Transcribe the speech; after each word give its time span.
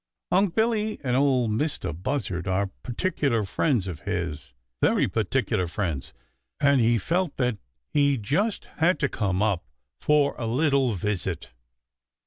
Unc' 0.31 0.55
Billy 0.55 0.99
and 1.03 1.15
Ol' 1.15 1.47
Mistah 1.47 1.93
Buzzard 1.93 2.47
are 2.47 2.71
particular 2.81 3.43
friends 3.43 3.85
of 3.85 3.99
his, 3.99 4.55
very 4.81 5.07
particular 5.07 5.67
friends, 5.67 6.11
and 6.59 6.81
he 6.81 6.97
felt 6.97 7.37
that 7.37 7.59
he 7.93 8.17
just 8.17 8.65
had 8.77 8.97
to 8.97 9.07
come 9.07 9.43
up 9.43 9.63
for 9.99 10.33
a 10.39 10.47
little 10.47 10.95
visit. 10.95 11.49